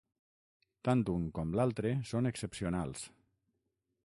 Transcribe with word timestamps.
Tant 0.89 1.03
un 1.15 1.27
com 1.39 1.53
l'altre 1.59 1.93
són 2.13 2.31
excepcionals. 2.31 3.09